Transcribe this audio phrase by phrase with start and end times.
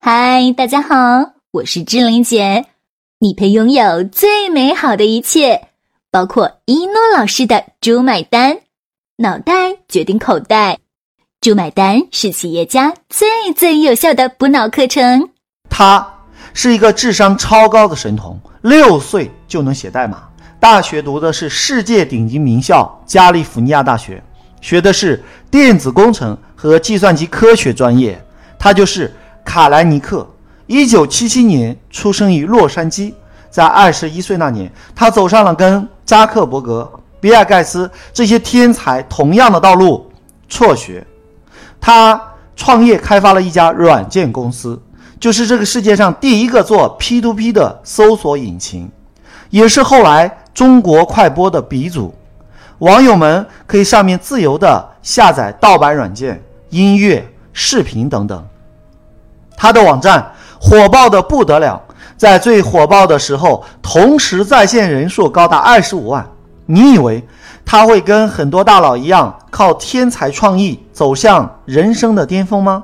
[0.00, 2.66] 嗨，大家好，我是志玲姐。
[3.18, 5.70] 你配拥有最美好的一切，
[6.12, 8.60] 包括一诺老师的“猪买单”，
[9.18, 10.78] 脑袋决定口袋
[11.42, 15.30] ，“猪买单”是企业家最最有效的补脑课程。
[15.68, 16.08] 他
[16.54, 20.28] 是一个智商超高的神童，六岁就能写代码，
[20.60, 24.22] 大学读的是世界顶级名校加利福尼亚大学，
[24.60, 25.20] 学的是
[25.50, 28.18] 电子工程和计算机科学专业。
[28.60, 29.12] 他就是
[29.48, 30.28] 卡莱尼克。
[30.66, 33.14] 一九七七年出生于洛杉矶，
[33.48, 40.12] 在二十一岁那年，他走上了跟扎克伯格、比尔盖茨这些天才同样的道路——
[40.50, 41.06] 辍学。
[41.80, 42.22] 他
[42.54, 44.78] 创业开发了一家软件公司，
[45.18, 48.90] 就是这个世界上第一个做 P2P 的搜索引擎，
[49.48, 52.14] 也是后来中国快播的鼻祖。
[52.80, 58.46] 网友们可以上面自由的下载盗版软件、音乐、视频等等。
[59.58, 60.32] 他的网站。
[60.60, 61.80] 火爆的不得了，
[62.16, 66.28] 在最火爆的时候，同时在线人数高达二十五万。
[66.66, 67.24] 你以为
[67.64, 72.82] 他会跟很多大佬一样，靠天才创意走向人生的巅峰吗？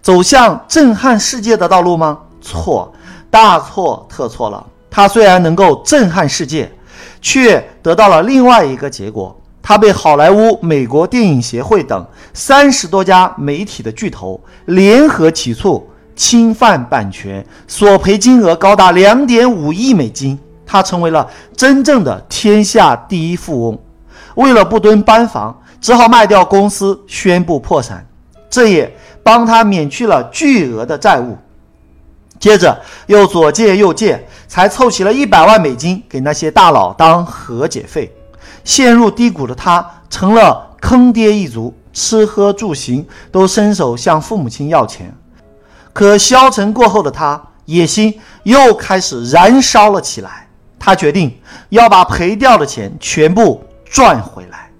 [0.00, 2.18] 走向震撼世界的道路吗？
[2.40, 2.90] 错，
[3.30, 4.64] 大错特错了。
[4.90, 6.72] 他虽然能够震撼世界，
[7.20, 15.86] 却得到了另外一个结果：他被好莱坞、美国电影协会等三十多家媒体的巨头联合起诉。
[16.20, 23.78] 侵犯版权，索赔金额高达两点五亿美金，他成为了真正的天下第一富翁。
[24.34, 28.06] 为了不蹲班房，只好卖掉公司，宣布破产。
[28.50, 31.38] 这也帮他免去了巨额的债务。
[32.38, 38.14] 接着又左借右借，才凑齐了一百万美金给那些大佬当和解费。
[38.62, 45.10] 陷入低谷的他，成了坑爹一族，吃喝住行都伸手向父母亲要钱。
[46.00, 50.48] 可消沉过后的他，野心又开始燃烧了起来。
[50.78, 54.70] 他决定要把赔掉的钱全部赚回来。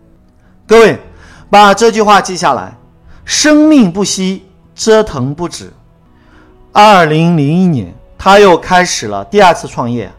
[0.66, 0.98] 各位，
[1.50, 2.74] 把这句话记下来：
[3.26, 5.70] 生命不息，折腾不止。
[6.72, 10.10] 二零零一年，他又开始了第二次创业。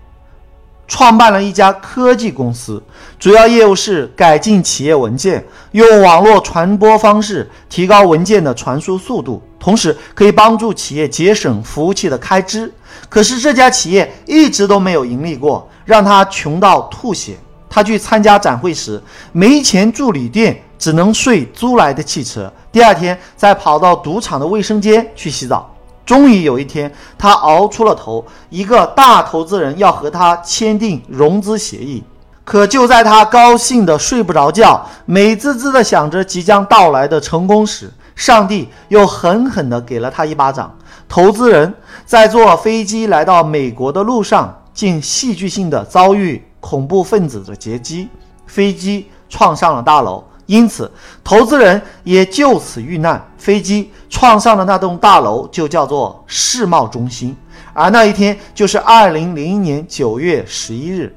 [0.87, 2.83] 创办了一家科技公司，
[3.17, 12.69] 主要业务是改进企业文件，用网络传播方式提高文件的传输速度，同时可以帮助企业节省服务器的开支。
[13.07, 17.37] 可是这家企业一直都没有盈利过，让他穷到吐血。
[17.69, 19.01] 他去参加展会时，
[19.31, 22.51] 没钱住旅店，只能睡租来的汽车。
[22.71, 25.73] 第二天再跑到赌场的卫生间去洗澡。
[26.05, 32.03] 终于有一天，他熬出了头，一个大投资人要和他签订融资协议。
[32.43, 40.75] 可就在他高兴的睡不着觉，美滋滋的想着即将到来的成功时，上帝又狠狠地给了他一巴掌。
[41.07, 41.73] 投资人
[42.05, 48.07] 在坐飞机来到美国的路上，竟戏剧性的遭遇恐怖分子的劫机，
[48.45, 50.23] 飞机撞上了大楼。
[50.45, 50.91] 因此，
[51.23, 53.21] 投资人也就此遇难。
[53.37, 57.35] 飞机撞上的那栋大楼就叫做世贸中心，
[57.73, 61.15] 而那一天就是二零零一年九月十一日。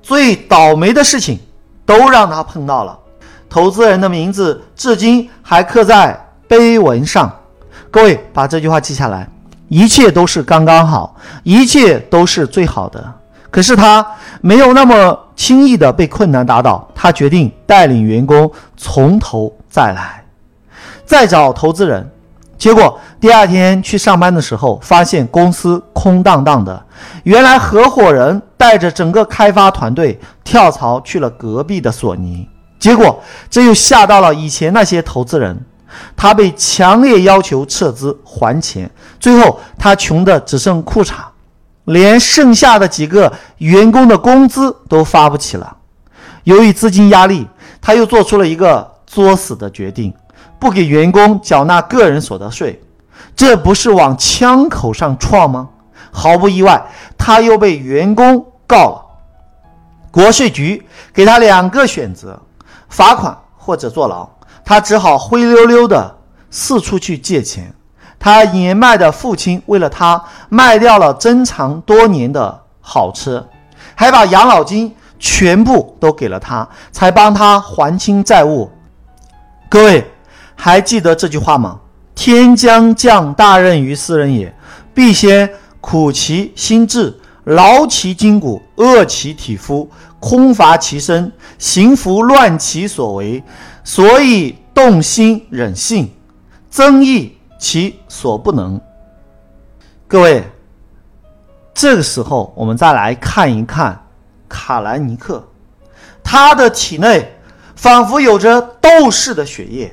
[0.00, 1.38] 最倒霉的事情
[1.84, 2.98] 都让他碰到了，
[3.48, 7.32] 投资人的名字至今还刻在碑文上。
[7.90, 9.28] 各位把这句话记下来：
[9.68, 11.14] 一切都是刚刚好，
[11.44, 13.14] 一切都是最好的。
[13.50, 14.06] 可是他
[14.40, 20.24] 没有那么轻易的被困难打倒，他决定带领员工从头再来，
[21.06, 22.10] 再找投资人。
[22.58, 26.84] 结果第二天去上班的时候，发现公司空荡荡的。
[27.22, 32.48] 原来合伙人带着整个开发团队跳槽去了隔壁的索尼。
[32.78, 35.58] 结果这又吓到了以前那些投资人，
[36.16, 38.90] 他被强烈要求撤资还钱。
[39.18, 41.14] 最后他穷的只剩裤衩。
[41.84, 45.74] 连剩下的几个员工的工资都发不起了，
[46.44, 47.48] 由于资金压力，
[47.80, 50.12] 他又做出了一个作死的决定，
[50.58, 52.78] 不给员工缴纳个人所得税，
[53.34, 55.66] 这不是往枪口上撞吗？
[56.10, 56.78] 毫不意外，
[57.16, 59.02] 他又被员工告了。
[60.10, 62.38] 国税局给他两个选择：
[62.90, 64.28] 罚款或者坐牢。
[64.68, 66.18] 他只好灰溜溜的
[66.50, 67.72] 四处去借钱。
[68.18, 73.48] 他年迈的父亲为了他卖掉了珍藏多年的好车，
[73.94, 78.70] 还把养老金全部都给了他，才帮他还清债务。
[79.70, 80.06] 各位
[80.54, 81.80] 还记得这句话吗？
[82.14, 84.54] 天将降大任于斯人也，
[84.92, 85.48] 必先
[85.80, 89.88] 苦其心志，劳其筋骨，饿其体肤，
[90.20, 93.42] 空乏其身，行拂乱其所为，
[93.88, 96.12] 所以动心忍性，
[96.68, 97.38] 增益。
[97.58, 98.78] 其所不能。
[100.06, 100.44] 各位，
[101.72, 104.06] 这个时候我们再来看一看
[104.46, 105.42] 卡兰尼克，
[106.22, 107.34] 他的体内
[107.74, 109.92] 仿佛有着斗士的血液，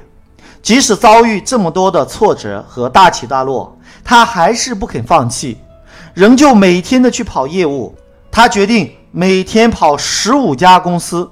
[0.62, 5.57] 即使遭遇这么多的挫折和大起大落，他还是不肯放弃，
[6.13, 7.95] 仍旧每天的去跑业务。
[8.30, 11.31] 他决定每天跑十五家公司，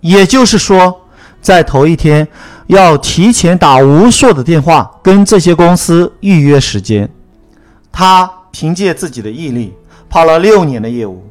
[0.00, 1.02] 也就是说，
[1.48, 2.28] 在头一天
[2.66, 7.08] 要提前打无数的电话跟这些公司预约时间。
[7.90, 9.74] 他凭借自己的毅力
[10.10, 11.26] 跑了六年的业务，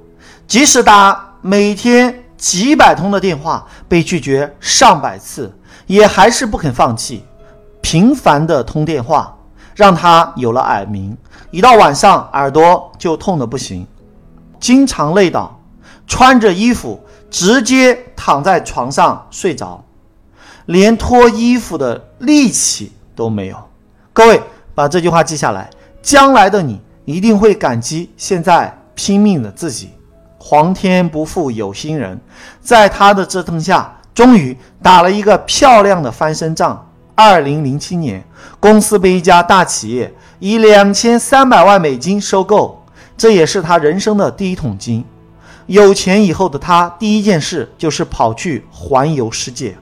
[0.47, 5.55] 即使打每天几百通的电话被拒绝上百次，
[5.85, 7.23] 也还是不肯放弃。
[7.79, 9.37] 频繁的通电话
[9.75, 11.15] 让他有了耳鸣，
[11.51, 13.85] 一到晚上耳朵就痛得不行，
[14.59, 15.61] 经常累倒，
[16.07, 16.99] 穿着衣服
[17.29, 19.83] 直接躺在床上睡着，
[20.67, 23.57] 连脱衣服的力气都没有。
[24.13, 24.41] 各位
[24.73, 25.69] 把这句话记下来。
[25.99, 29.89] 将来的你一定会感激现在拼命的自己。
[30.37, 32.17] 皇天不负有心人，
[32.61, 36.89] 在他的折腾下，终于打了一个漂亮的翻身仗。
[37.13, 38.23] 二零零七年，
[38.57, 42.81] 公司被一家大企业以两千三百万美金收购，
[43.17, 45.03] 这也是他人生的第一桶金。
[45.65, 49.75] 有钱以后的他，第一件事就是跑去环游世界，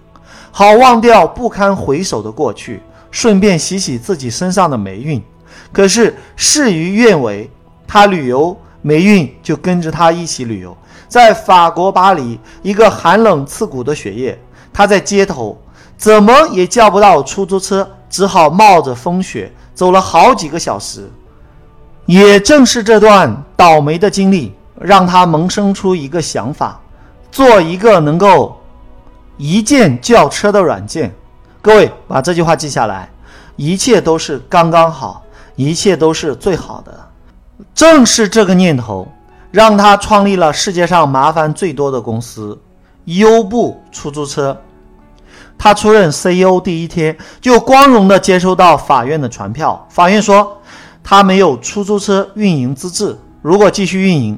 [0.58, 2.82] 好忘掉不堪回首的过去，
[3.12, 5.22] 顺便洗洗自己身上的霉运。
[5.70, 7.52] 可是事与愿违，
[7.86, 10.74] 他旅游，霉运就跟着他一起旅游。
[11.10, 14.40] 在法国巴黎，一个寒冷刺骨的雪夜，
[14.72, 15.62] 他在街头
[15.98, 21.12] 怎么也叫不到出租车，只好冒着风雪走了好几个小时。
[22.06, 26.80] 也正是这段倒霉的经历，让他萌生出一个想法：
[27.30, 28.58] 做一个能够
[29.38, 31.14] 一键叫车的软件。
[31.62, 33.10] 各位把这句话记下来，
[33.56, 35.22] 一切都是刚刚好。
[35.58, 36.94] 一切都是最好的，
[37.74, 39.08] 正是这个念头，
[39.52, 42.60] 让他创立了世界上麻烦最多的公司——
[43.06, 44.62] 优步出租车。
[45.58, 49.88] 他出任 CEO 第一天，就光荣地接收到法院的传票。
[49.90, 50.58] 法院说，
[51.02, 54.38] 他没有出租车运营资质，如果继续运营，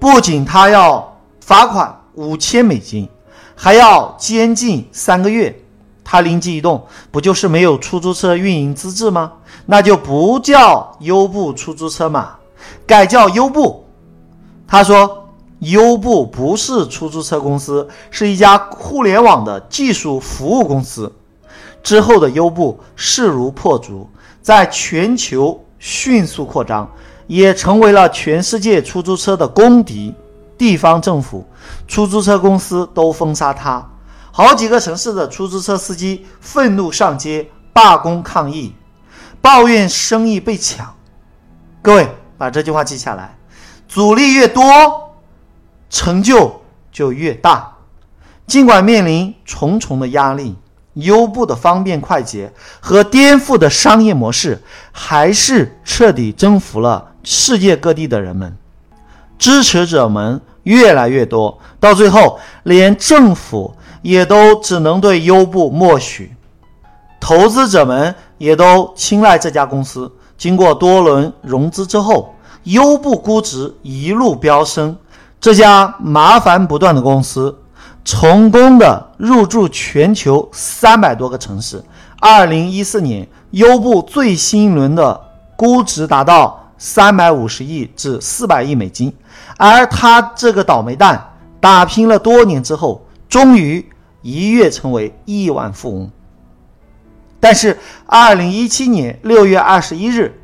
[0.00, 3.06] 不仅他要罚款五千美金，
[3.60, 5.52] 还要监禁三个月。
[6.04, 9.32] 他灵机一动，不就是没有出租车运营资质吗？
[9.66, 12.36] 那就不叫优步出租车嘛，
[12.86, 13.84] 改叫优步。
[14.66, 15.28] 他说，
[15.58, 21.12] 优步不是出租车公司，是一家互联网的技术服务公司。
[21.82, 24.08] 之后的优步势如破竹，
[24.40, 26.90] 在全球迅速扩张，
[27.26, 30.14] 也成为了全世界出租车的公敌。
[30.58, 31.48] 地方政府、
[31.86, 33.88] 出租车公司都封杀他。
[34.32, 38.74] 好几个城市的出租车司机愤怒上街罢工抗议，
[39.40, 40.94] 抱怨生意被抢。
[41.80, 43.38] 各位把这句话记下来：
[43.88, 44.62] 阻力越多，
[45.88, 46.60] 成就
[46.92, 47.76] 就越大。
[48.46, 50.56] 尽管面临重重的压力，
[50.94, 58.56] 优步的方便快捷和颠覆的商业模式，还是彻底征服了世界各地的人们。
[59.38, 63.74] 支持者们越来越多，到最后连政府。
[64.00, 66.32] 也都只能对优步默许，
[67.20, 70.10] 投资者们也都青睐这家公司。
[70.38, 72.32] 经过多轮融资之后，
[72.62, 74.96] 优步估值一路飙升。
[75.40, 77.58] 这家麻烦不断的公司，
[78.04, 81.82] 成功的入驻全球三百多个城市。
[82.20, 85.20] 二零一四年，优步最新一轮的
[85.56, 89.12] 估值达到三百五十亿至四百亿美金，
[89.58, 93.04] 而他这个倒霉蛋打拼了多年之后。
[93.28, 93.86] 终于
[94.22, 96.10] 一跃成为亿万富翁。
[97.38, 100.40] 但是，二零一七年六月二十一日，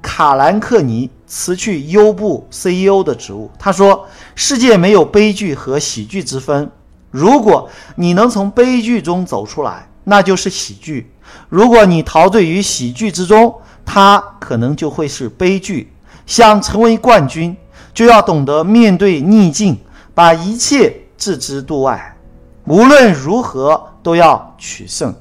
[0.00, 3.50] 卡兰克尼辞去优步 CEO 的职务。
[3.58, 4.06] 他说
[4.36, 6.70] ：“世界没有悲剧和喜剧之分。
[7.10, 11.04] 如果你能从悲剧中走出来，那就是喜剧；
[11.48, 13.52] 如果你陶醉于喜剧之中，
[13.84, 15.92] 他可能就会是悲剧。
[16.26, 17.56] 想成为冠军，
[17.92, 19.78] 就要懂得面对逆境，
[20.14, 22.16] 把一切。”置之度外，
[22.64, 25.14] 无论如何都要取胜。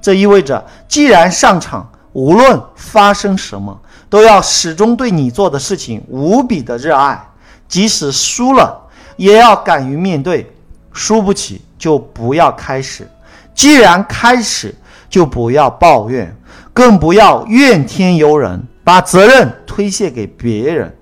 [0.00, 3.78] 这意味着，既然上场，无论发生什么，
[4.08, 7.22] 都要始终对你做的事情无比的热爱，
[7.68, 10.50] 即使输了，也要敢于面对。
[10.94, 13.06] 输不起就不要开始，
[13.54, 14.74] 既然开始，
[15.10, 16.34] 就不要抱怨，
[16.78, 20.96] 更不要怨天尤人，把责任推卸给别人。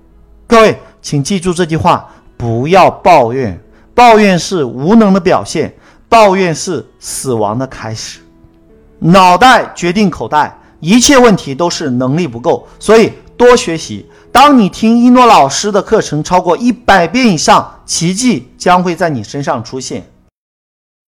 [0.47, 3.61] 各位，请记住这句话：不要抱怨。
[3.93, 5.71] 抱怨是无能的表现，
[6.09, 8.21] 抱怨是死亡的开始。
[8.97, 14.09] 脑袋决定口袋，一切问题都是能力不够，所以多学习。
[14.31, 20.09] 当你听一诺老师的课程超过一百遍以上，奇迹将会在你身上出现。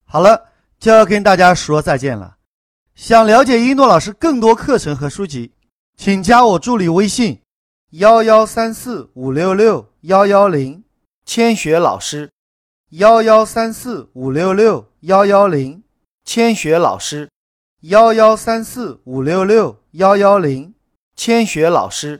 [0.05, 0.39] 好了，
[0.79, 2.33] 就要跟大家说再见了。
[3.01, 5.53] 想了解一诺老师更多课程和书籍，
[5.96, 7.39] 请加我助理微信：
[7.91, 10.84] 幺幺三四五六六幺幺零，
[11.25, 12.29] 千雪老师。
[12.89, 15.82] 幺幺三四五六六幺幺零，
[16.25, 17.29] 千雪老师。
[17.84, 20.74] 幺幺三四五六六幺幺零，
[21.15, 22.20] 千雪老师。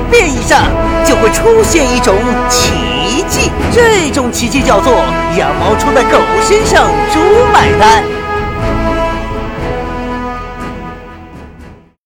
[0.09, 0.63] 遍以上，
[1.05, 2.15] 就会出现一种
[2.49, 4.93] 奇迹，这种奇迹叫做
[5.37, 7.19] 羊毛出在狗身上，猪
[7.53, 8.20] 买单。